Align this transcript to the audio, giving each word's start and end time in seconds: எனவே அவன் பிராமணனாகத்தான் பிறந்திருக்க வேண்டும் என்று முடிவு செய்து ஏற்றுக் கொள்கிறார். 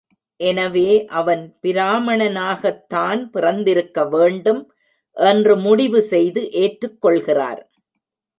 எனவே 0.39 0.87
அவன் 1.09 1.43
பிராமணனாகத்தான் 1.63 3.21
பிறந்திருக்க 3.29 4.05
வேண்டும் 4.07 4.61
என்று 5.17 5.55
முடிவு 5.57 6.01
செய்து 6.01 6.43
ஏற்றுக் 6.61 6.99
கொள்கிறார். 7.01 7.61